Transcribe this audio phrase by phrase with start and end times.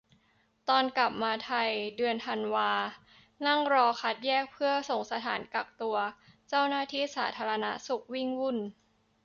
[0.69, 2.71] ตอนกลับมาไทย เดือนธันวา
[3.45, 5.97] นั่งรอคัดแยกเพื่อส่งสถานกักตัว
[6.49, 8.57] เจ้าหน้าที่สาธารณสุขวิ่งวุ่น